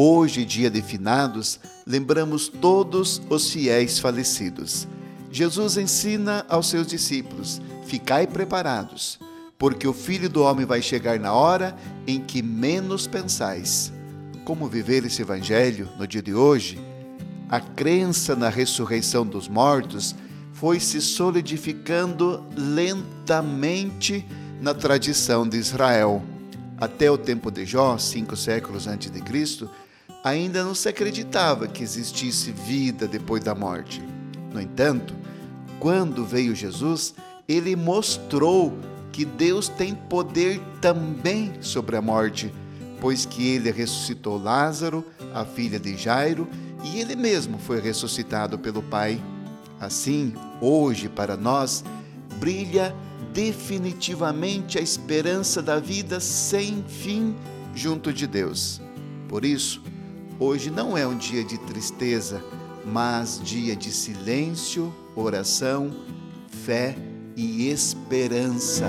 Hoje, 0.00 0.44
dia 0.44 0.70
de 0.70 0.80
finados, 0.80 1.58
lembramos 1.84 2.46
todos 2.46 3.20
os 3.28 3.50
fiéis 3.50 3.98
falecidos. 3.98 4.86
Jesus 5.28 5.76
ensina 5.76 6.46
aos 6.48 6.68
seus 6.68 6.86
discípulos: 6.86 7.60
Ficai 7.84 8.24
preparados, 8.24 9.18
porque 9.58 9.88
o 9.88 9.92
Filho 9.92 10.28
do 10.28 10.44
Homem 10.44 10.64
vai 10.64 10.80
chegar 10.80 11.18
na 11.18 11.32
hora 11.32 11.76
em 12.06 12.20
que 12.20 12.42
menos 12.44 13.08
pensais. 13.08 13.92
Como 14.44 14.68
viver 14.68 15.04
esse 15.04 15.20
Evangelho 15.20 15.88
no 15.98 16.06
dia 16.06 16.22
de 16.22 16.32
hoje? 16.32 16.78
A 17.48 17.58
crença 17.58 18.36
na 18.36 18.48
ressurreição 18.48 19.26
dos 19.26 19.48
mortos 19.48 20.14
foi 20.52 20.78
se 20.78 21.00
solidificando 21.00 22.40
lentamente 22.56 24.24
na 24.60 24.72
tradição 24.74 25.44
de 25.44 25.56
Israel. 25.56 26.22
Até 26.80 27.10
o 27.10 27.18
tempo 27.18 27.50
de 27.50 27.66
Jó, 27.66 27.98
cinco 27.98 28.36
séculos 28.36 28.86
antes 28.86 29.10
de 29.10 29.20
Cristo, 29.20 29.68
ainda 30.22 30.64
não 30.64 30.74
se 30.74 30.88
acreditava 30.88 31.68
que 31.68 31.82
existisse 31.82 32.50
vida 32.50 33.06
depois 33.06 33.42
da 33.42 33.54
morte. 33.54 34.02
No 34.52 34.60
entanto, 34.60 35.14
quando 35.78 36.24
veio 36.24 36.54
Jesus, 36.54 37.14
ele 37.48 37.76
mostrou 37.76 38.76
que 39.12 39.24
Deus 39.24 39.68
tem 39.68 39.94
poder 39.94 40.60
também 40.80 41.52
sobre 41.60 41.96
a 41.96 42.02
morte, 42.02 42.52
pois 43.00 43.24
que 43.24 43.48
ele 43.48 43.70
ressuscitou 43.70 44.40
Lázaro, 44.40 45.04
a 45.34 45.44
filha 45.44 45.78
de 45.78 45.96
Jairo, 45.96 46.48
e 46.84 47.00
ele 47.00 47.16
mesmo 47.16 47.58
foi 47.58 47.80
ressuscitado 47.80 48.58
pelo 48.58 48.82
Pai. 48.82 49.20
Assim, 49.80 50.34
hoje 50.60 51.08
para 51.08 51.36
nós, 51.36 51.84
brilha 52.38 52.94
definitivamente 53.32 54.78
a 54.78 54.80
esperança 54.80 55.62
da 55.62 55.78
vida 55.78 56.20
sem 56.20 56.82
fim 56.84 57.34
junto 57.74 58.12
de 58.12 58.26
Deus. 58.26 58.80
Por 59.28 59.44
isso, 59.44 59.82
hoje 60.38 60.70
não 60.70 60.96
é 60.96 61.06
um 61.06 61.16
dia 61.16 61.44
de 61.44 61.58
tristeza, 61.58 62.42
mas 62.84 63.40
dia 63.42 63.74
de 63.74 63.92
silêncio, 63.92 64.92
oração, 65.14 65.90
fé 66.48 66.96
e 67.36 67.68
esperança. 67.68 68.86